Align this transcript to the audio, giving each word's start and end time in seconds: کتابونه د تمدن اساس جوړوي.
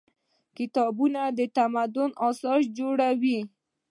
کتابونه 0.57 1.21
د 1.37 1.39
تمدن 1.57 2.09
اساس 2.29 2.61
جوړوي. 2.77 3.39